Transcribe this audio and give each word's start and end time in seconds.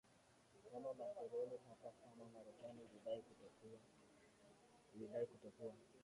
kama 0.71 0.93
makoloni 0.93 1.57
hata 1.69 1.91
kama 1.91 2.25
Marekani 2.33 2.81
ilidai 2.83 3.21
kutokuwa 5.25 5.73